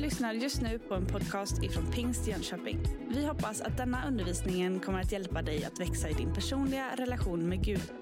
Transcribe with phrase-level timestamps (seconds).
[0.00, 2.78] lyssnar just nu på en podcast ifrån Pingst Jönköping.
[3.08, 7.48] Vi hoppas att denna undervisning kommer att hjälpa dig att växa i din personliga relation
[7.48, 7.92] med Gud.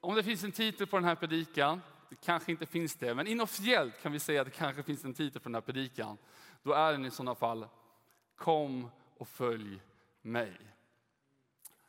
[0.00, 3.26] Om det finns en titel på den här predikan, det kanske inte finns det, men
[3.26, 6.18] inofficiellt kan vi säga att det kanske finns en titel på den här predikan.
[6.62, 7.66] Då är den i sådana fall
[8.36, 9.80] Kom och följ
[10.22, 10.52] mig.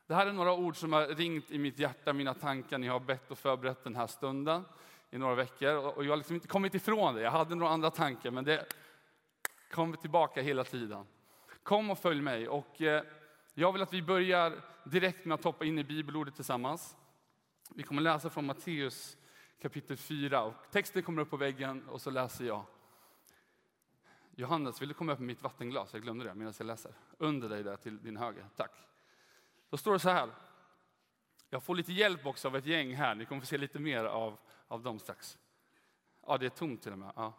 [0.08, 2.94] Det här är några ord som har ringt i mitt hjärta, mina tankar när jag
[2.94, 4.64] har bett och förberett den här stunden
[5.16, 5.76] i några veckor.
[5.76, 7.22] Och jag har liksom inte kommit ifrån det.
[7.22, 8.66] Jag hade några andra tankar, men det
[9.72, 11.06] kommer tillbaka hela tiden.
[11.64, 12.48] Kom och följ mig.
[12.48, 13.04] Och eh,
[13.54, 16.96] jag vill att vi börjar direkt med att hoppa in i bibelordet tillsammans.
[17.76, 19.18] Vi kommer läsa från Matteus
[19.62, 20.44] kapitel 4.
[20.44, 22.66] Och texten kommer upp på väggen och så läser jag.
[24.36, 25.94] Johannes, vill du komma upp med mitt vattenglas?
[25.94, 26.94] Jag glömde det medan jag läser.
[27.18, 28.46] Under dig där till din höger.
[28.56, 28.72] Tack.
[29.70, 30.30] Då står det så här.
[31.50, 33.16] Jag får lite hjälp också av ett gäng här.
[33.16, 34.38] Ni kommer få se lite mer av,
[34.68, 35.38] av dem strax.
[36.28, 37.12] Ja, det är tomt till och med.
[37.16, 37.34] Ja.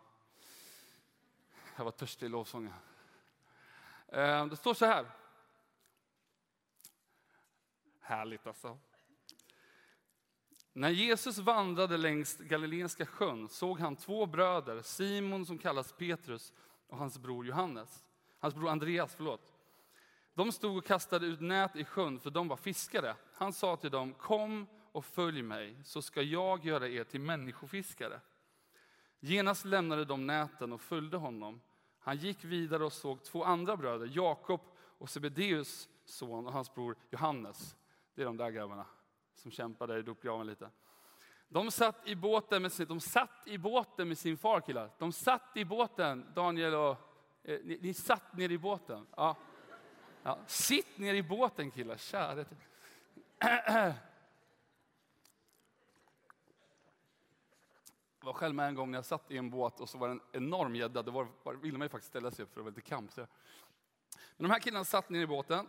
[1.76, 2.72] Jag var törstig i lovsången.
[4.08, 5.06] Eh, det står så här.
[8.00, 8.78] Härligt alltså.
[10.72, 16.52] När Jesus vandrade längs Galileiska sjön såg han två bröder, Simon som kallas Petrus
[16.86, 18.04] och hans bror Johannes.
[18.38, 19.52] Hans bror Andreas, förlåt.
[20.34, 23.16] De stod och kastade ut nät i sjön för de var fiskare.
[23.34, 28.20] Han sa till dem, kom och följ mig så ska jag göra er till människofiskare.
[29.20, 31.60] Genast lämnade de näten och följde honom.
[31.98, 34.60] Han gick vidare och såg två andra bröder, Jakob
[34.98, 37.76] och Sebedeus son och hans bror Johannes.
[38.14, 38.86] Det är de där grabbarna
[39.34, 40.70] som kämpade i dopgraven lite.
[41.48, 44.90] De satt i båten med sin, de satt i båten med sin far killar.
[44.98, 46.96] De satt i båten, Daniel och...
[47.42, 49.06] Eh, ni, ni satt ner i båten.
[49.16, 49.36] Ja.
[50.22, 52.44] Ja, sitt ner i båten killar, kära.
[58.26, 60.08] Jag var själv med en gång när jag satt i en båt och så var
[60.08, 61.02] det en enorm gädda.
[61.02, 63.12] Då var, ville man ju faktiskt ställa sig upp för det var lite kamp.
[63.12, 63.20] Så.
[64.36, 65.68] Men de här killarna satt ner i båten.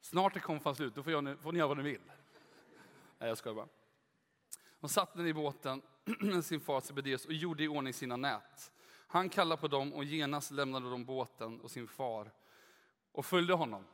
[0.00, 2.00] Snart är konfan slut, då får, jag, får ni göra vad ni vill.
[3.18, 3.68] Nej, jag skojar bara.
[4.80, 5.82] De satt ner i båten
[6.20, 8.72] med sin far Sebedeus och gjorde i ordning sina nät.
[9.06, 12.32] Han kallade på dem och genast lämnade de båten och sin far
[13.12, 13.84] och följde honom.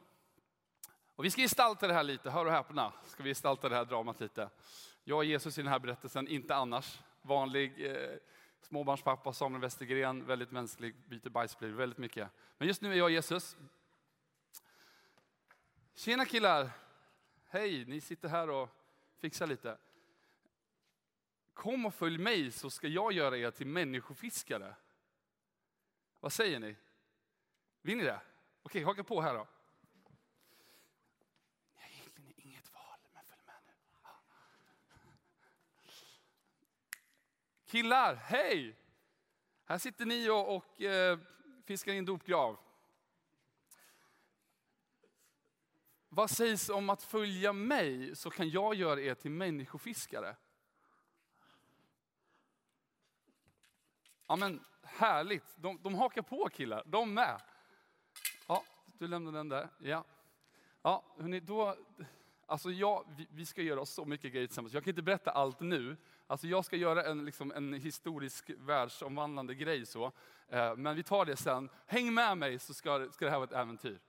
[1.19, 3.85] Och vi ska gestalta det här lite, hör och häpna, ska vi gestalta det här
[3.85, 4.51] dramat lite.
[5.05, 7.01] Jag och Jesus i den här berättelsen, inte annars.
[7.23, 8.17] Vanlig eh,
[8.61, 12.29] småbarnspappa, Samuel Westergren, väldigt mänsklig, byter bajsblöjor väldigt mycket.
[12.59, 13.57] Men just nu är jag Jesus.
[15.95, 16.71] Tjena killar!
[17.49, 18.69] Hej, ni sitter här och
[19.17, 19.79] fixar lite.
[21.55, 24.75] Kom och följ mig så ska jag göra er till människofiskare.
[26.21, 26.77] Vad säger ni?
[27.83, 28.21] Vill ni det?
[28.63, 29.47] Okej, haka på här då.
[31.75, 33.73] Ni har egentligen inget val, men följ med nu.
[37.69, 38.77] Killar, hej!
[39.65, 41.19] Här sitter ni och, och eh,
[41.65, 42.59] fiskar i en dopgrav.
[46.09, 50.37] Vad sägs om att följa mig så kan jag göra er till människofiskare?
[54.27, 57.41] Ja men härligt, de, de hakar på killar, de med.
[58.47, 58.65] Ja,
[58.99, 59.69] du lämnar den där.
[59.79, 60.05] Ja,
[60.83, 61.77] ja hörni, då,
[62.47, 64.75] alltså jag, vi, vi, ska göra så mycket grejer tillsammans.
[64.75, 65.97] Jag kan inte berätta allt nu.
[66.31, 70.13] Alltså jag ska göra en, liksom, en historisk världsomvandlande grej så.
[70.49, 71.71] Eh, men vi tar det sen.
[71.87, 74.01] Häng med mig så ska, ska det här vara ett äventyr.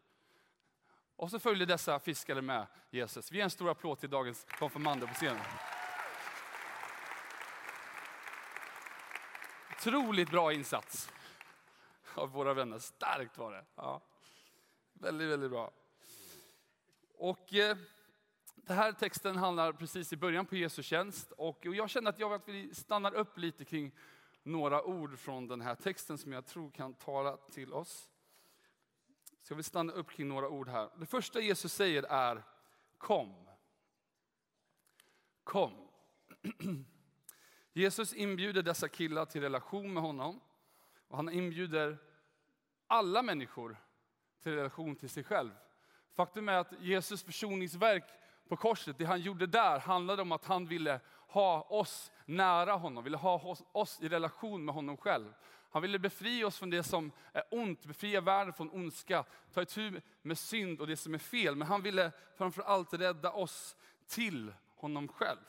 [1.15, 3.31] Och så följer dessa fiskare med Jesus.
[3.31, 5.45] Vi ger en stor applåd till dagens konfirmander på scenen.
[9.77, 11.11] Otroligt bra insats
[12.15, 12.79] av våra vänner.
[12.79, 13.65] Starkt var det.
[13.75, 14.01] Ja.
[14.93, 15.71] Väldigt, väldigt bra.
[17.17, 17.77] Och eh,
[18.69, 21.31] den här texten handlar precis i början på Jesu tjänst.
[21.31, 23.91] Och, jag känner att jag vill stannar upp lite kring
[24.43, 28.09] några ord från den här texten som jag tror kan tala till oss.
[29.41, 30.89] Så jag vill stanna upp kring några ord här.
[30.99, 32.43] Det första Jesus säger är
[32.97, 33.47] kom.
[35.43, 35.87] Kom.
[37.73, 40.39] Jesus inbjuder dessa killar till relation med honom.
[41.07, 41.97] Och han inbjuder
[42.87, 43.77] alla människor
[44.43, 45.51] till relation till sig själv.
[46.13, 48.18] Faktum är att Jesus försoningsverk
[48.49, 53.03] på korset, det han gjorde där handlade om att han ville ha oss nära honom,
[53.03, 55.33] ville ha oss i relation med honom själv.
[55.71, 60.01] Han ville befria oss från det som är ont, befria världen från ondska, ta itu
[60.21, 61.55] med synd och det som är fel.
[61.55, 63.75] Men han ville framför allt rädda oss
[64.07, 65.39] till honom själv.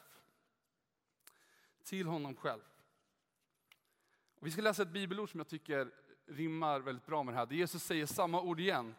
[1.85, 2.63] Till honom själv.
[4.41, 5.91] Och vi ska läsa ett bibelord som jag tycker
[6.27, 7.47] rimmar väldigt bra med det här.
[7.47, 8.95] Det Jesus säger samma ord igen.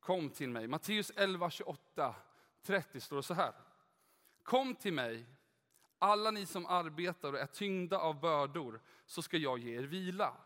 [0.00, 0.68] Kom till mig.
[0.68, 2.14] Matteus 11, 28,
[2.62, 3.52] 30 står det så här.
[4.42, 5.26] Kom till mig,
[5.98, 10.36] Alla ni som arbetar och är tyngda av bördor, så ska jag ge er vila.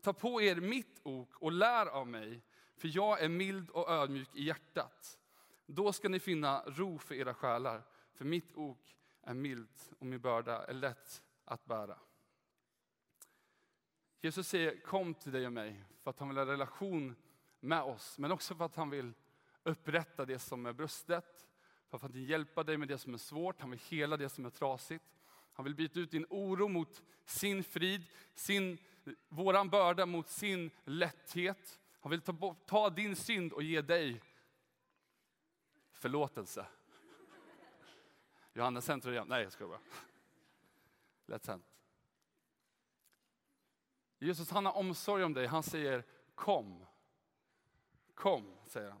[0.00, 2.42] Ta på er mitt ok och lär av mig,
[2.76, 5.18] för jag är mild och ödmjuk i hjärtat.
[5.66, 7.82] Då ska ni finna ro för era själar,
[8.14, 11.98] för mitt ok är milt och min börda är lätt att bära.
[14.20, 17.16] Jesus säger kom till dig och mig för att han vill ha relation
[17.60, 19.12] med oss, men också för att han vill
[19.62, 21.46] upprätta det som är brustet,
[21.92, 24.28] för att han vill hjälpa dig med det som är svårt, han vill hela det
[24.28, 25.04] som är trasigt.
[25.52, 28.04] Han vill byta ut din oro mot sin frid,
[28.34, 28.78] sin,
[29.28, 31.80] våran börda mot sin lätthet.
[32.00, 34.22] Han vill ta, ta din synd och ge dig
[35.90, 36.66] förlåtelse.
[38.52, 39.26] Johannes centrum igen.
[39.28, 39.68] Nej, jag skojar.
[39.68, 39.80] bara.
[41.26, 41.66] Lätt hänt.
[44.18, 45.46] Jesus han har omsorg om dig.
[45.46, 46.04] Han säger
[46.34, 46.86] kom.
[48.14, 49.00] Kom, säger han.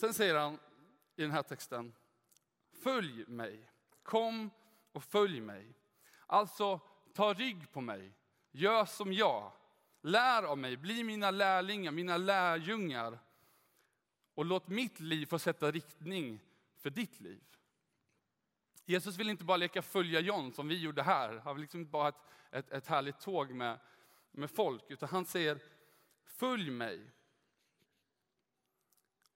[0.00, 0.58] Sen säger han
[1.16, 1.92] i den här texten,
[2.82, 3.70] följ mig.
[4.02, 4.50] Kom
[4.92, 5.74] och följ mig.
[6.26, 6.80] Alltså,
[7.14, 8.12] ta rygg på mig.
[8.50, 9.52] Gör som jag.
[10.02, 13.18] Lär av mig, bli mina lärlingar, mina lärjungar.
[14.34, 16.40] Och låt mitt liv få sätta riktning
[16.78, 17.42] för ditt liv.
[18.84, 21.38] Jesus vill inte bara leka följa John som vi gjorde här.
[21.44, 22.16] Han vill liksom inte bara ha ett,
[22.50, 23.78] ett, ett härligt tåg med,
[24.30, 25.58] med folk, utan han säger
[26.24, 27.10] följ mig.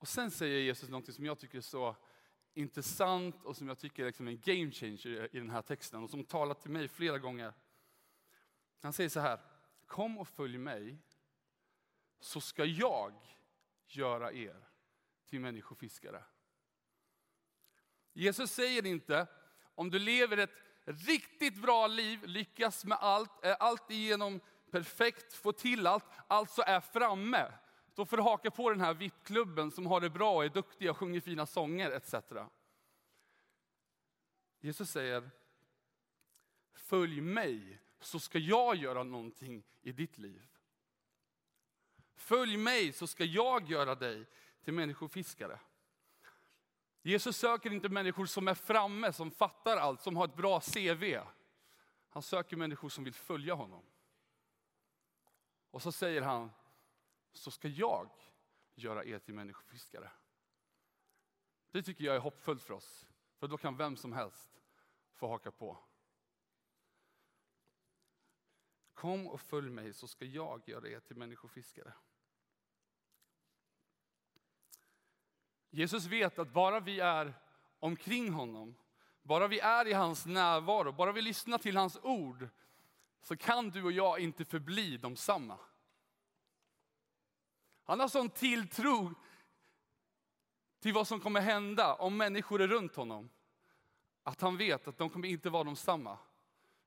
[0.04, 1.96] Och sen säger Jesus något som jag tycker är så
[2.54, 6.10] intressant och som jag tycker är liksom en game changer i den här texten och
[6.10, 7.52] som talat till mig flera gånger.
[8.82, 9.40] Han säger så här,
[9.86, 10.98] kom och följ mig
[12.20, 13.14] så ska jag
[13.86, 14.68] göra er
[15.26, 16.24] till människofiskare.
[18.12, 19.26] Jesus säger inte,
[19.74, 20.54] om du lever ett
[20.84, 24.40] riktigt bra liv, lyckas med allt, är allt igenom
[24.70, 27.52] perfekt, får till allt, alltså är framme.
[27.94, 30.94] Då får du haka på den här VIP-klubben som har det bra, och är duktiga,
[30.94, 32.14] sjunger fina sånger etc.
[34.60, 35.30] Jesus säger,
[36.72, 40.42] följ mig så ska jag göra någonting i ditt liv.
[42.14, 44.26] Följ mig så ska jag göra dig
[44.64, 45.60] till människofiskare.
[47.02, 51.18] Jesus söker inte människor som är framme, som fattar allt, som har ett bra CV.
[52.08, 53.82] Han söker människor som vill följa honom.
[55.70, 56.50] Och så säger han,
[57.34, 58.10] så ska jag
[58.74, 60.10] göra er till människofiskare.
[61.70, 64.62] Det tycker jag är hoppfullt för oss, för då kan vem som helst
[65.12, 65.78] få haka på.
[68.94, 71.94] Kom och följ mig så ska jag göra er till människofiskare.
[75.70, 77.34] Jesus vet att bara vi är
[77.78, 78.76] omkring honom,
[79.22, 82.48] bara vi är i hans närvaro, bara vi lyssnar till hans ord,
[83.20, 85.58] så kan du och jag inte förbli de samma.
[87.84, 89.14] Han har sån tilltro
[90.80, 93.30] till vad som kommer hända om människor är runt honom,
[94.22, 96.18] att han vet att de kommer inte vara de samma.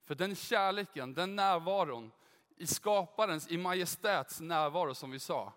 [0.04, 2.12] För den kärleken, den närvaron,
[2.56, 5.54] i skaparens, i majestäts närvaro som vi sa,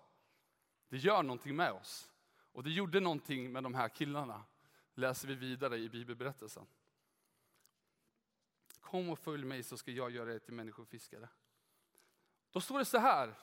[0.88, 2.10] det gör någonting med oss.
[2.52, 4.44] Och det gjorde någonting med de här killarna,
[4.94, 6.66] läser vi vidare i bibelberättelsen.
[8.81, 11.28] Kom och följ mig så ska jag göra er till människofiskare.
[12.50, 13.34] Då står det så här,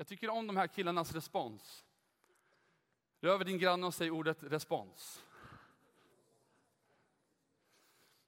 [0.00, 1.84] jag tycker om de här killarnas respons.
[3.20, 5.24] Rör över din granne och säg ordet respons.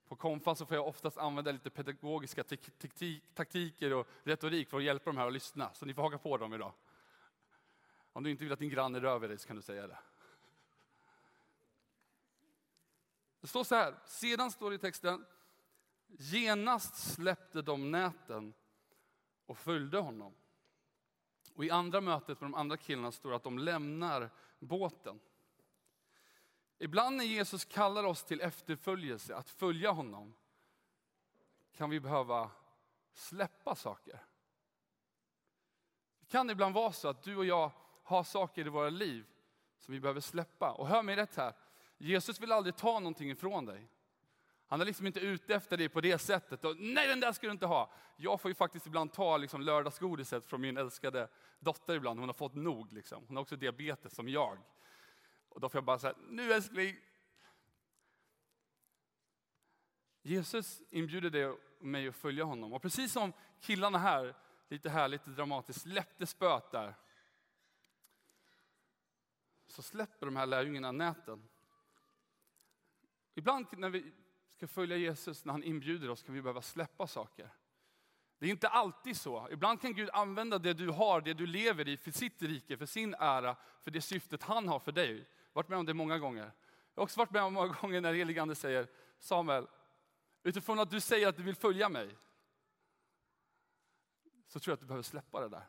[0.08, 2.44] På konfa så får jag oftast använda lite pedagogiska
[3.34, 5.74] taktiker och retorik för att hjälpa de här att lyssna.
[5.74, 6.72] Så ni får haka på dem idag.
[8.12, 9.98] Om du inte vill att din granne rör vid dig så kan du säga det.
[13.40, 15.26] Det står så här, sedan står det i texten,
[16.06, 18.54] genast släppte de näten
[19.46, 20.34] och följde honom.
[21.54, 25.20] Och i andra mötet med de andra killarna står det att de lämnar båten.
[26.78, 30.34] Ibland när Jesus kallar oss till efterföljelse, att följa honom,
[31.72, 32.50] kan vi behöva
[33.12, 34.24] släppa saker.
[36.20, 37.70] Det kan ibland vara så att du och jag
[38.02, 39.26] har saker i våra liv
[39.78, 40.72] som vi behöver släppa.
[40.72, 41.54] Och hör mig rätt här,
[41.98, 43.88] Jesus vill aldrig ta någonting ifrån dig.
[44.72, 46.64] Han är liksom inte ute efter dig på det sättet.
[46.64, 47.92] Och, Nej, den där ska du inte ha.
[48.16, 52.20] Jag får ju faktiskt ibland ta liksom, lördagsgodiset från min älskade dotter ibland.
[52.20, 52.92] Hon har fått nog.
[52.92, 53.24] Liksom.
[53.26, 54.58] Hon har också diabetes som jag.
[55.48, 56.96] Och då får jag bara säga, nu älskling.
[60.22, 62.72] Jesus inbjuder dig och mig att följa honom.
[62.72, 64.34] Och precis som killarna här,
[64.68, 66.94] lite här, lite dramatiskt, släppte spöet där.
[69.66, 71.48] Så släpper de här lärjungarna näten.
[73.34, 74.12] Ibland när vi
[74.62, 77.50] ska följa Jesus, när han inbjuder oss, kan vi behöva släppa saker.
[78.38, 79.48] Det är inte alltid så.
[79.50, 82.86] Ibland kan Gud använda det du har, det du lever i, för sitt rike, för
[82.86, 85.10] sin ära, för det syftet han har för dig.
[85.12, 86.52] Jag har varit med om det många gånger.
[86.94, 88.86] Jag har också varit med om många gånger när helig ande säger,
[89.18, 89.66] Samuel,
[90.42, 92.16] utifrån att du säger att du vill följa mig,
[94.46, 95.66] så tror jag att du behöver släppa det där.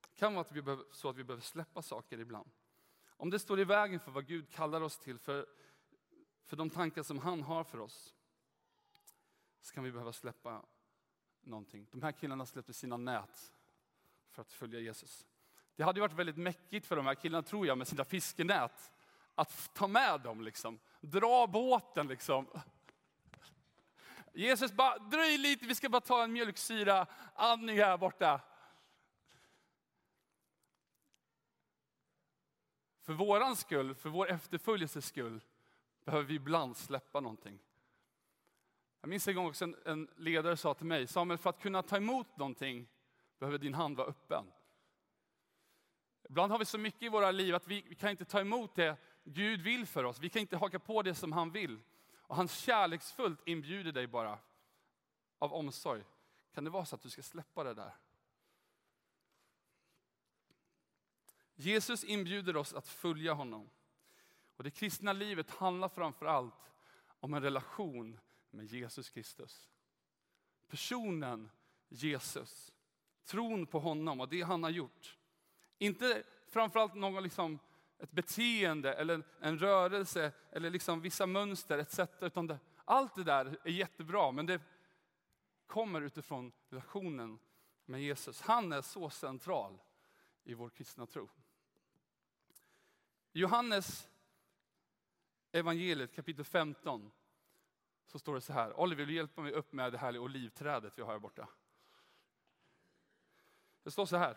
[0.00, 2.50] Det kan vara att vi behöver, så att vi behöver släppa saker ibland.
[3.08, 5.46] Om det står i vägen för vad Gud kallar oss till, för,
[6.50, 8.14] för de tankar som han har för oss,
[9.60, 10.62] så kan vi behöva släppa
[11.40, 11.86] någonting.
[11.90, 13.52] De här killarna släppte sina nät
[14.30, 15.26] för att följa Jesus.
[15.76, 18.92] Det hade varit väldigt mäckigt för de här killarna, tror jag, med sina fiskenät.
[19.34, 20.80] Att ta med dem, liksom.
[21.00, 22.08] dra båten.
[22.08, 22.46] Liksom.
[24.34, 28.40] Jesus bara, dröj lite, vi ska bara ta en mjölksyra andning här borta.
[33.00, 35.40] För våran skull, för vår efterföljelses skull,
[36.04, 37.58] behöver vi ibland släppa någonting.
[39.00, 41.82] Jag minns en gång också en, en ledare sa till mig, Samuel för att kunna
[41.82, 42.88] ta emot någonting
[43.38, 44.52] behöver din hand vara öppen.
[46.28, 48.74] Ibland har vi så mycket i våra liv att vi, vi kan inte ta emot
[48.74, 50.18] det Gud vill för oss.
[50.18, 51.80] Vi kan inte haka på det som han vill.
[52.16, 54.38] Och han kärleksfullt inbjuder dig bara
[55.38, 56.04] av omsorg.
[56.54, 57.96] Kan det vara så att du ska släppa det där?
[61.54, 63.70] Jesus inbjuder oss att följa honom.
[64.60, 66.72] Och det kristna livet handlar framför allt
[67.20, 69.68] om en relation med Jesus Kristus.
[70.68, 71.50] Personen
[71.88, 72.72] Jesus.
[73.24, 75.18] Tron på honom och det han har gjort.
[75.78, 77.58] Inte framförallt någon liksom,
[77.98, 82.00] ett beteende eller en rörelse eller liksom vissa mönster etc.
[82.20, 84.60] Utan det, allt det där är jättebra men det
[85.66, 87.38] kommer utifrån relationen
[87.84, 88.40] med Jesus.
[88.40, 89.78] Han är så central
[90.44, 91.28] i vår kristna tro.
[93.32, 94.09] Johannes
[95.52, 97.10] evangeliet kapitel 15
[98.06, 98.80] så står det så här.
[98.80, 101.48] Oliver, vill du hjälpa mig upp med det här olivträdet vi har här borta?
[103.82, 104.36] Det står så här.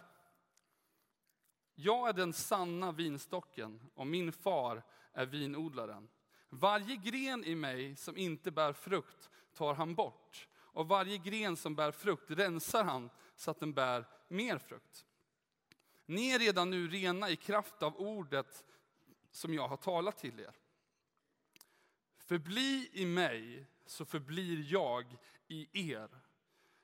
[1.76, 6.10] Jag är den sanna vinstocken och min far är vinodlaren.
[6.50, 11.76] Varje gren i mig som inte bär frukt tar han bort och varje gren som
[11.76, 15.06] bär frukt rensar han så att den bär mer frukt.
[16.06, 18.64] Ni är redan nu rena i kraft av ordet
[19.32, 20.63] som jag har talat till er.
[22.24, 26.10] Förbli i mig så förblir jag i er.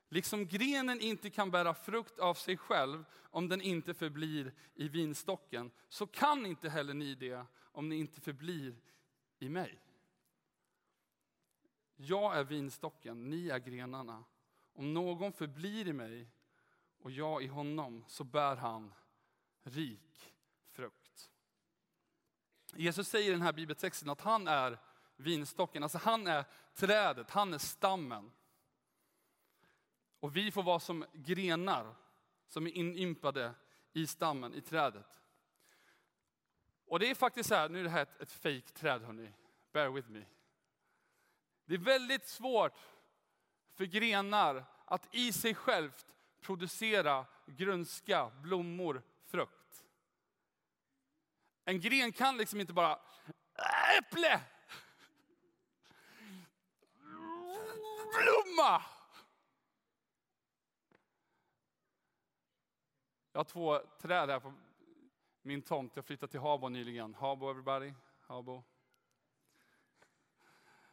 [0.08, 5.70] Liksom grenen inte kan bära frukt av sig själv om den inte förblir i vinstocken,
[5.88, 8.80] så kan inte heller ni det om ni inte förblir
[9.38, 9.78] i mig.
[11.96, 14.24] Jag är vinstocken, ni är grenarna.
[14.72, 16.28] Om någon förblir i mig
[16.98, 18.94] och jag i honom, så bär han
[19.62, 20.34] rik
[20.70, 21.30] frukt.
[22.74, 24.78] Jesus säger i den här bibeltexten att han är
[25.20, 28.32] vinstocken, alltså han är trädet, han är stammen.
[30.20, 31.94] Och vi får vara som grenar
[32.48, 33.54] som är inympade
[33.92, 35.20] i stammen, i trädet.
[36.86, 39.32] Och det är faktiskt så här, nu är det här ett, ett fake träd hörni,
[39.72, 40.24] bear with me.
[41.64, 42.72] Det är väldigt svårt
[43.74, 46.06] för grenar att i sig självt
[46.40, 49.84] producera grönska, blommor, frukt.
[51.64, 52.98] En gren kan liksom inte bara,
[53.54, 54.40] äh, äpple!
[58.12, 58.82] Blomma!
[63.32, 64.52] Jag har två träd här på
[65.42, 65.96] min tomt.
[65.96, 67.14] Jag flyttade till Habo nyligen.
[67.14, 67.94] Habo everybody?
[68.20, 68.64] Habo?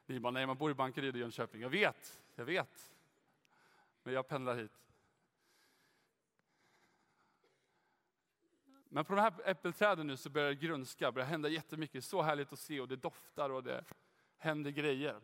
[0.05, 1.61] Ni bara, nej man bor i Bankeryd i Jönköping.
[1.61, 2.93] Jag vet, jag vet.
[4.03, 4.87] Men jag pendlar hit.
[8.89, 12.03] Men på de här äppelträden nu så börjar det grönska, börjar hända jättemycket.
[12.03, 13.83] Så härligt att se och det doftar och det
[14.37, 15.21] händer grejer.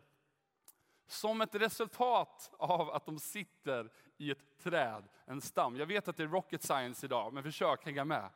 [1.07, 5.75] Som ett resultat av att de sitter i ett träd, en stam.
[5.75, 8.29] Jag vet att det är rocket science idag, men försök hänga med.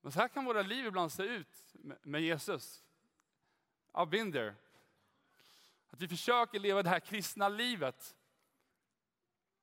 [0.00, 2.84] Men så här kan våra liv ibland se ut med Jesus.
[3.92, 4.54] I've been there.
[5.90, 8.16] Att vi försöker leva det här kristna livet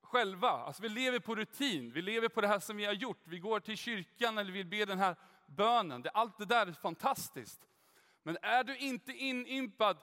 [0.08, 0.50] själva.
[0.50, 3.20] Alltså vi lever på rutin, vi lever på det här som vi har gjort.
[3.24, 5.16] Vi går till kyrkan eller vill be den här
[5.46, 6.04] bönen.
[6.14, 7.68] Allt det där är fantastiskt.
[8.22, 9.98] Men är du inte inympad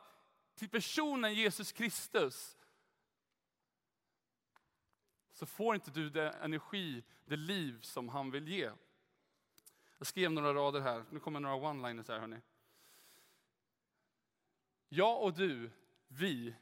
[0.56, 2.58] till personen Jesus Kristus
[5.34, 8.72] så får inte du den energi, det liv som han vill ge.
[9.98, 12.42] Jag skrev några rader här, nu kommer några one-liners här hörni.
[14.90, 15.72] Jag och du,
[16.08, 16.56] vi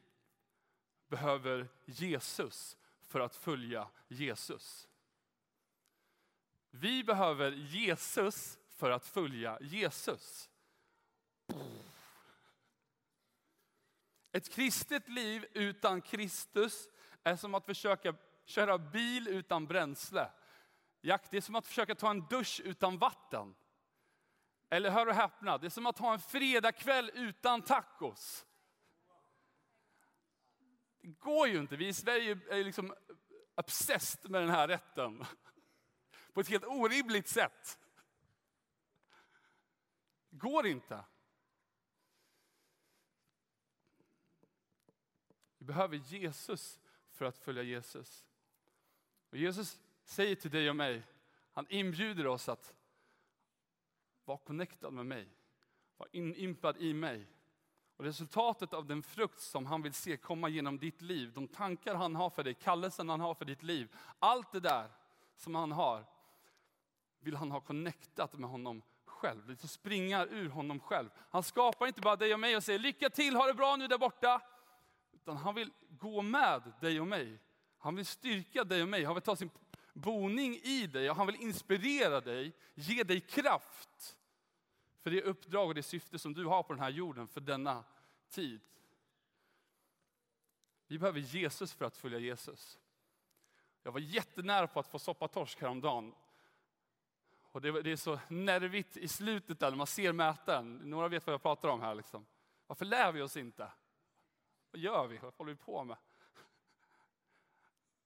[1.07, 4.89] behöver Jesus för att följa Jesus.
[6.69, 10.49] Vi behöver Jesus för att följa Jesus.
[14.31, 16.89] Ett kristet liv utan Kristus
[17.23, 20.31] är som att försöka köra bil utan bränsle.
[21.01, 23.55] Jack, det är som att försöka ta en dusch utan vatten.
[24.69, 28.45] Eller hör och häpna, det är som att ha en fredagkväll utan tacos.
[31.01, 31.75] Det går ju inte.
[31.75, 32.93] Vi i Sverige är liksom
[33.55, 35.25] obsessed med den här rätten.
[36.33, 37.79] På ett helt orimligt sätt.
[40.29, 41.05] Det går inte.
[45.63, 46.79] Vi behöver Jesus
[47.11, 48.25] för att följa Jesus.
[49.29, 51.03] Och Jesus säger till dig och mig,
[51.53, 52.73] han inbjuder oss att
[54.25, 55.29] vara connectad med mig,
[55.97, 57.27] vara inimpad i mig.
[57.97, 61.95] Och resultatet av den frukt som han vill se komma genom ditt liv, de tankar
[61.95, 64.89] han har för dig, kallelsen han har för ditt liv, allt det där
[65.35, 66.05] som han har,
[67.19, 71.09] vill han ha connectat med honom själv, vill springa ur honom själv.
[71.29, 73.87] Han skapar inte bara dig och mig och säger lycka till, ha det bra nu
[73.87, 74.41] där borta.
[75.23, 77.39] Utan han vill gå med dig och mig.
[77.77, 79.49] Han vill styrka dig och mig, han vill ta sin
[79.93, 84.17] boning i dig och han vill inspirera dig, ge dig kraft
[85.01, 87.83] för det uppdrag och det syfte som du har på den här jorden för denna
[88.29, 88.61] tid.
[90.87, 92.79] Vi behöver Jesus för att följa Jesus.
[93.83, 96.13] Jag var jättenära på att få soppatorsk häromdagen.
[97.51, 100.77] Och det, det är så nervigt i slutet där när man ser mätaren.
[100.77, 101.95] Några vet vad jag pratar om här.
[101.95, 102.25] Liksom.
[102.67, 103.71] Varför lär vi oss inte?
[104.73, 105.17] Vad gör vi?
[105.17, 105.97] Vad håller vi på med?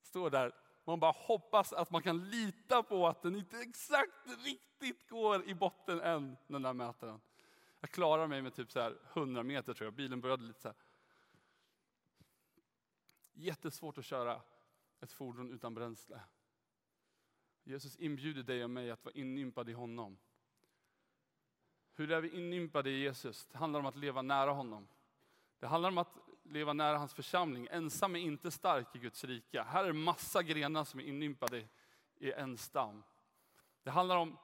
[0.01, 5.09] Står där, man bara hoppas att man kan lita på att den inte exakt riktigt
[5.09, 7.21] går i botten än, den där mätaren.
[7.79, 10.67] Jag klarar mig med typ så här 100 meter tror jag, bilen började lite så
[10.67, 10.77] här.
[13.33, 14.41] Jättesvårt att köra
[14.99, 16.21] ett fordon utan bränsle.
[17.63, 20.17] Jesus inbjuder dig och mig att vara inympad i honom.
[21.93, 23.45] Hur är vi inympade i Jesus?
[23.45, 24.87] Det handlar om att leva nära honom.
[25.59, 27.67] Det handlar om att leva nära hans församling.
[27.71, 29.61] Ensam är inte stark i Guds rike.
[29.61, 31.63] Här är massa grenar som är inympade
[32.19, 33.03] i en stam.
[33.83, 34.37] Det handlar om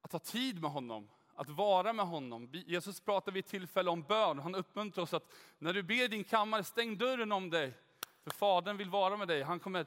[0.00, 2.48] att ha tid med honom, att vara med honom.
[2.52, 4.38] Jesus pratar vid ett tillfälle om bön.
[4.38, 7.74] Han uppmuntrar oss att när du ber i din kammare, stäng dörren om dig.
[8.22, 9.42] För Fadern vill vara med dig.
[9.42, 9.86] Han kommer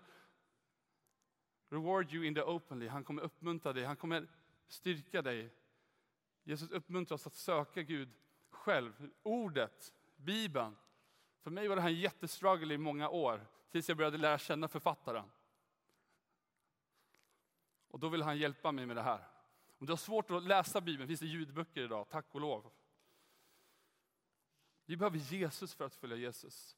[1.70, 2.88] reward you in the openly.
[2.88, 4.28] Han kommer uppmuntra dig, han kommer
[4.68, 5.50] styrka dig.
[6.44, 8.10] Jesus uppmuntrar oss att söka Gud
[8.50, 9.10] själv.
[9.24, 10.76] Ordet, Bibeln.
[11.42, 14.68] För mig var det här en jättestruggle i många år, tills jag började lära känna
[14.68, 15.32] författaren.
[17.88, 19.28] Och då vill han hjälpa mig med det här.
[19.78, 22.72] Om du har svårt att läsa Bibeln finns det ljudböcker idag, tack och lov.
[24.86, 26.78] Vi behöver Jesus för att följa Jesus.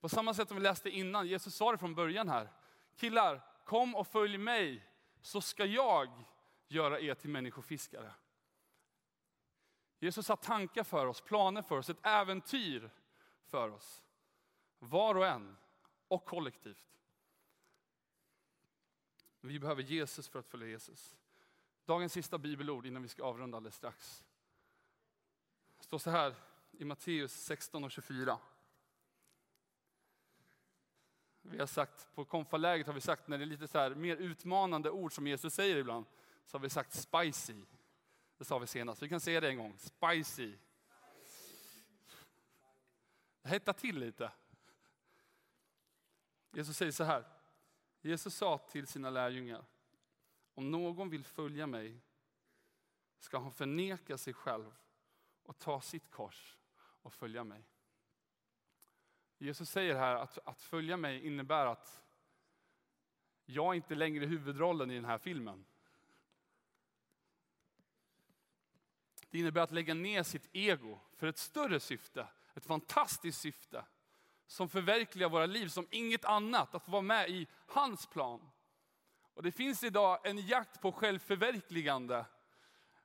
[0.00, 2.52] På samma sätt som vi läste innan, Jesus sa det från början här.
[2.96, 4.88] Killar, kom och följ mig
[5.20, 6.08] så ska jag
[6.68, 8.12] göra er till människofiskare.
[9.98, 12.90] Jesus har tankar för oss, planer för oss, ett äventyr
[13.52, 14.02] för oss.
[14.78, 15.56] Var och en
[16.08, 16.98] och kollektivt.
[19.40, 21.16] Vi behöver Jesus för att följa Jesus.
[21.84, 24.24] Dagens sista bibelord innan vi ska avrunda alldeles strax.
[25.78, 26.34] Det står så här
[26.70, 28.38] i Matteus 16 och 24.
[31.42, 34.16] Vi har sagt, på konfaläget har vi sagt, när det är lite så här mer
[34.16, 36.06] utmanande ord som Jesus säger ibland,
[36.46, 37.64] så har vi sagt spicy.
[38.38, 40.56] Det sa vi senast, vi kan säga det en gång, spicy.
[43.42, 44.32] Hetta till lite.
[46.52, 47.24] Jesus säger så här,
[48.00, 49.64] Jesus sa till sina lärjungar,
[50.54, 52.00] om någon vill följa mig
[53.18, 54.74] ska han förneka sig själv
[55.42, 57.64] och ta sitt kors och följa mig.
[59.38, 62.02] Jesus säger här att, att följa mig innebär att
[63.44, 65.64] jag inte längre är huvudrollen i den här filmen.
[69.30, 73.84] Det innebär att lägga ner sitt ego för ett större syfte, ett fantastiskt syfte
[74.46, 78.50] som förverkligar våra liv som inget annat, att få vara med i hans plan.
[79.34, 82.26] Och det finns idag en jakt på självförverkligande.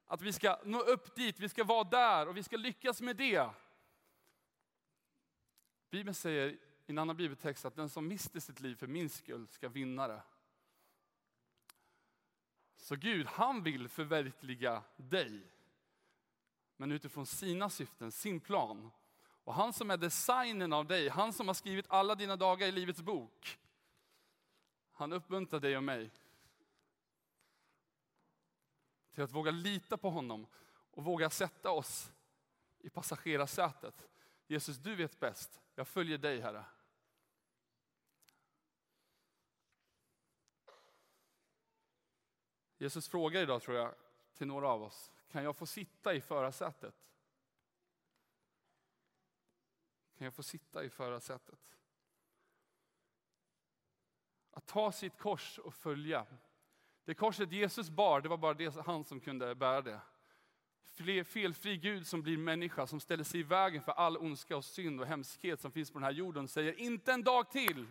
[0.06, 3.16] Att vi ska nå upp dit, vi ska vara där och vi ska lyckas med
[3.16, 3.50] det.
[5.90, 9.48] Bibeln säger i en annan bibeltext att den som mister sitt liv för min skull
[9.48, 10.22] ska vinna det.
[12.78, 15.52] Så Gud, han vill förverkliga dig.
[16.78, 18.92] Men utifrån sina syften, sin plan.
[19.48, 22.72] Och han som är designen av dig, han som har skrivit alla dina dagar i
[22.72, 23.60] livets bok.
[24.92, 26.12] Han uppmuntrar dig och mig
[29.14, 30.48] till att våga lita på honom
[30.92, 32.12] och våga sätta oss
[32.80, 34.08] i passagerarsätet.
[34.48, 35.62] Jesus, du vet bäst.
[35.76, 36.66] Jag följer dig, Herre.
[42.78, 43.96] Jesus frågar idag, tror jag,
[44.34, 45.12] till några av oss.
[45.32, 47.08] Kan jag få sitta i förarsätet?
[50.18, 51.60] Kan jag få sitta i förarsätet?
[54.52, 56.26] Att ta sitt kors och följa.
[57.06, 60.02] Det korset Jesus bar, det var bara det, han som kunde bära det.
[61.24, 65.02] felfri Gud som blir människa, som ställer sig i vägen för all ondska och synd
[65.02, 67.88] och hemskhet som finns på den här jorden, säger inte en dag till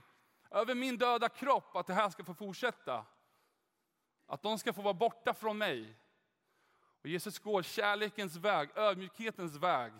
[0.50, 3.06] över min döda kropp att det här ska få fortsätta.
[4.26, 5.96] Att de ska få vara borta från mig.
[7.00, 9.92] Och Jesus går kärlekens väg, ödmjukhetens väg,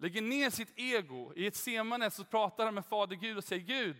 [0.00, 1.32] lägger ner sitt ego.
[1.36, 3.96] I ett semane så pratar han med Fader Gud och säger Gud,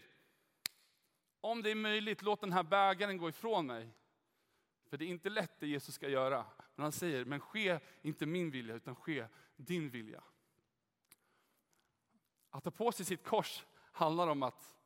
[1.41, 3.89] om det är möjligt, låt den här bägaren gå ifrån mig.
[4.87, 6.47] För det är inte lätt det Jesus ska göra.
[6.75, 10.23] Men han säger, men ske inte min vilja, utan ske din vilja.
[12.51, 14.77] Att ta på sig sitt kors handlar om att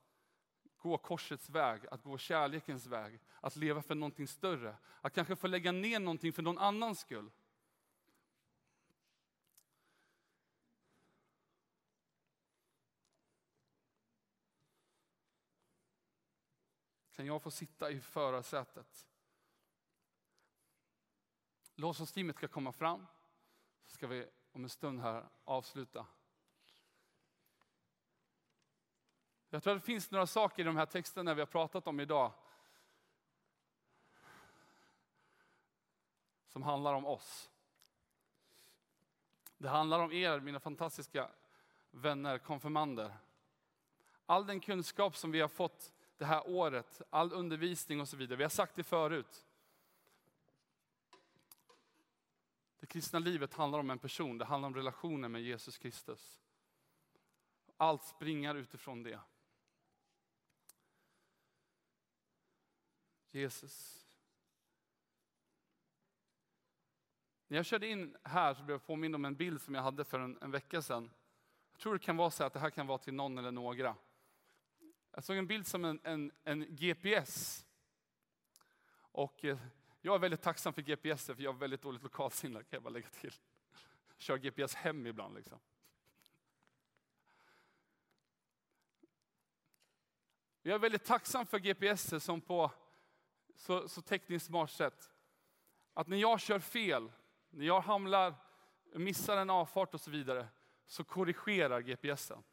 [0.77, 4.77] gå korsets väg, att gå kärlekens väg, att leva för någonting större.
[5.01, 7.31] Att kanske få lägga ner någonting för någon annans skull.
[17.17, 19.09] Kan jag få sitta i förarsätet?
[21.75, 23.07] Lovsångsteamet ska komma fram.
[23.83, 26.07] Så ska vi om en stund här avsluta.
[29.49, 32.01] Jag tror att det finns några saker i de här texterna vi har pratat om
[32.01, 32.33] idag.
[36.47, 37.51] Som handlar om oss.
[39.59, 41.31] Det handlar om er, mina fantastiska
[41.91, 43.17] vänner, konfirmander.
[44.27, 48.37] All den kunskap som vi har fått det här året, all undervisning och så vidare.
[48.37, 49.47] Vi har sagt det förut.
[52.81, 56.41] Det kristna livet handlar om en person, det handlar om relationen med Jesus Kristus.
[57.77, 59.21] Allt springar utifrån det.
[63.31, 64.07] Jesus.
[67.47, 70.05] När jag körde in här så blev jag påmind om en bild som jag hade
[70.05, 71.11] för en, en vecka sedan.
[71.73, 73.97] Jag tror det kan vara så att det här kan vara till någon eller några.
[75.15, 77.67] Jag såg en bild som en, en, en GPS.
[78.97, 79.59] Och eh,
[80.01, 82.91] jag är väldigt tacksam för GPS, för jag har väldigt dåligt lokalsinne, kan jag bara
[82.91, 83.33] lägga till.
[84.09, 85.35] Jag kör GPS hem ibland.
[85.35, 85.59] Liksom.
[90.63, 92.71] Jag är väldigt tacksam för GPS som på
[93.57, 95.11] så, så tekniskt smart sätt.
[95.93, 97.13] Att när jag kör fel,
[97.51, 98.35] när jag hamnar,
[98.93, 100.49] missar en avfart och så vidare,
[100.87, 102.45] så korrigerar GPSen.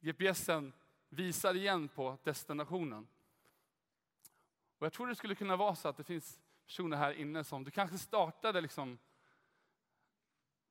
[0.00, 0.72] GPSen
[1.12, 3.08] visar igen på destinationen.
[4.78, 7.64] Och jag tror det skulle kunna vara så att det finns personer här inne som,
[7.64, 8.98] du kanske startade liksom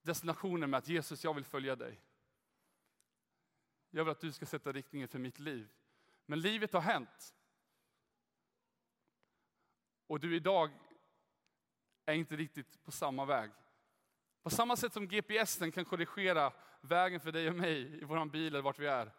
[0.01, 2.01] destinationen med att Jesus, jag vill följa dig.
[3.89, 5.69] Jag vill att du ska sätta riktningen för mitt liv.
[6.25, 7.35] Men livet har hänt.
[10.07, 10.71] Och du idag
[12.05, 13.51] är inte riktigt på samma väg.
[14.43, 18.47] På samma sätt som GPSen kan korrigera vägen för dig och mig i vår bil
[18.47, 19.11] eller vart vi är,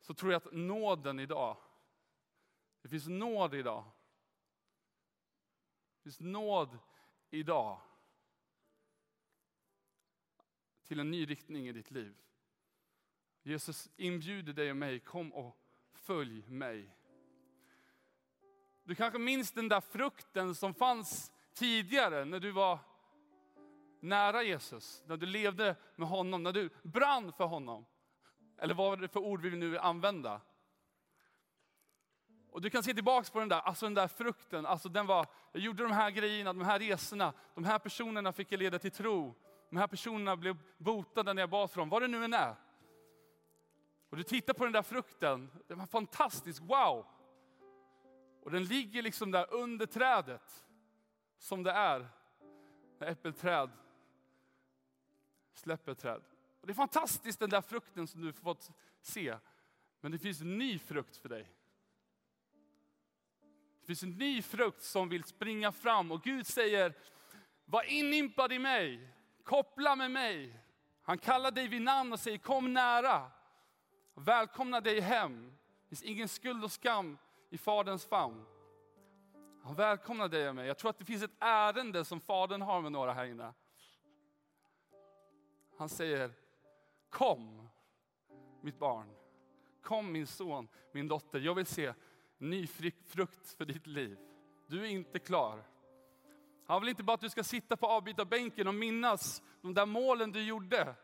[0.00, 1.56] så tror jag att nåden idag,
[2.82, 3.84] det finns nåd idag.
[5.96, 6.78] Det finns nåd
[7.30, 7.80] idag
[10.84, 12.16] till en ny riktning i ditt liv.
[13.42, 15.56] Jesus inbjuder dig och mig, kom och
[15.92, 16.96] följ mig.
[18.82, 22.78] Du kanske minns den där frukten som fanns tidigare när du var
[24.00, 27.86] nära Jesus, när du levde med honom, när du brann för honom.
[28.60, 30.40] Eller vad är det för ord vi nu använda?
[32.50, 35.26] Och du kan se tillbaks på den där, alltså den där frukten, alltså den var,
[35.52, 38.90] jag gjorde de här grejerna, de här resorna, de här personerna fick jag leda till
[38.90, 39.34] tro.
[39.70, 42.56] De här personerna blev botade när jag bad för dem, vad det nu än är.
[44.10, 47.06] Och du tittar på den där frukten, den var fantastisk, wow!
[48.42, 50.66] Och den ligger liksom där under trädet,
[51.38, 52.08] som det är
[52.98, 53.70] när äppelträd
[55.52, 56.22] släpper träd.
[56.60, 58.70] Och det är fantastiskt den där frukten som du fått
[59.00, 59.36] se.
[60.00, 61.52] Men det finns en ny frukt för dig.
[63.80, 66.94] Det finns en ny frukt som vill springa fram och Gud säger,
[67.64, 70.60] var inimpad i mig, koppla med mig.
[71.02, 73.30] Han kallar dig vid namn och säger kom nära.
[74.14, 75.56] Välkomna dig hem.
[75.82, 77.18] Det finns ingen skuld och skam
[77.50, 78.46] i Faderns famn.
[79.62, 80.66] Han välkomnar dig och mig.
[80.66, 83.52] Jag tror att det finns ett ärende som Fadern har med några här inne.
[85.78, 86.30] Han säger,
[87.10, 87.68] kom
[88.60, 89.10] mitt barn.
[89.82, 91.40] Kom min son, min dotter.
[91.40, 91.94] Jag vill se
[92.38, 92.66] ny
[93.06, 94.18] frukt för ditt liv.
[94.66, 95.64] Du är inte klar.
[96.66, 100.32] Han vill inte bara att du ska sitta på avbytarbänken och minnas de där målen
[100.32, 100.94] du gjorde.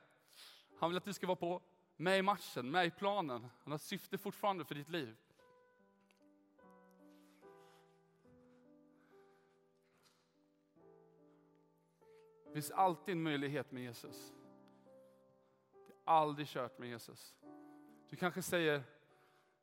[0.78, 1.62] Han vill att du ska vara på,
[1.96, 3.48] med i matchen, med i planen.
[3.62, 5.16] Han har ett syfte fortfarande för ditt liv.
[12.46, 14.35] Det finns alltid en möjlighet med Jesus.
[16.08, 17.34] Aldrig kört med Jesus.
[18.10, 18.82] Du kanske säger,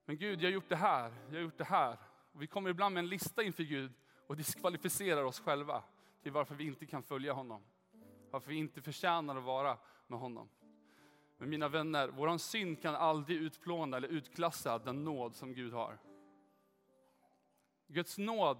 [0.05, 1.97] men Gud, jag har gjort det här, jag har gjort det här.
[2.31, 3.93] Och vi kommer ibland med en lista inför Gud
[4.27, 5.83] och diskvalificerar oss själva
[6.21, 7.63] till varför vi inte kan följa honom.
[8.31, 9.77] varför vi inte förtjänar att vara
[10.07, 10.49] med honom.
[11.37, 15.99] Men mina vänner, våran synd kan aldrig utplåna eller utklassa den nåd som Gud har.
[17.87, 18.57] Guds nåd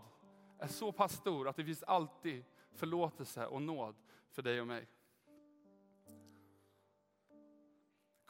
[0.60, 3.96] är så pass stor att det finns alltid förlåtelse och nåd
[4.32, 4.88] för dig och mig.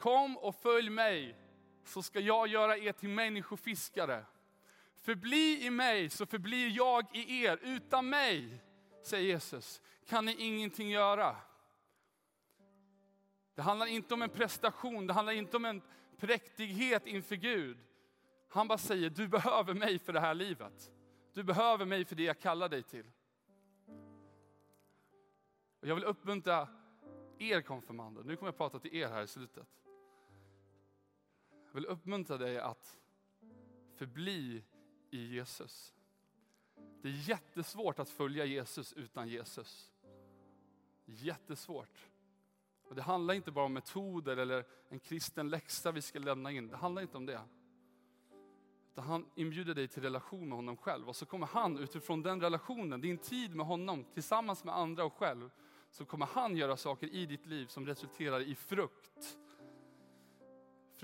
[0.04, 1.36] Kom och följ mig
[1.84, 4.24] så ska jag göra er till människofiskare.
[4.96, 7.58] Förbli i mig så förblir jag i er.
[7.62, 8.62] Utan mig,
[9.02, 11.36] säger Jesus, kan ni ingenting göra.
[13.54, 15.82] Det handlar inte om en prestation, det handlar inte om en
[16.18, 17.78] präktighet inför Gud.
[18.48, 20.90] Han bara säger, du behöver mig för det här livet.
[21.32, 23.10] Du behöver mig för det jag kallar dig till.
[25.80, 26.68] Och jag vill uppmuntra
[27.38, 29.83] er konfirmander, nu kommer jag prata till er här i slutet.
[31.74, 32.98] Jag vill uppmuntra dig att
[33.94, 34.64] förbli
[35.10, 35.94] i Jesus.
[37.02, 39.92] Det är jättesvårt att följa Jesus utan Jesus.
[41.04, 42.10] Jättesvårt.
[42.88, 46.68] Och det handlar inte bara om metoder eller en kristen läxa vi ska lämna in.
[46.68, 47.40] Det handlar inte om det.
[48.92, 52.40] Utan han inbjuder dig till relation med honom själv och så kommer han utifrån den
[52.40, 55.50] relationen, din tid med honom tillsammans med andra och själv,
[55.90, 59.38] så kommer han göra saker i ditt liv som resulterar i frukt.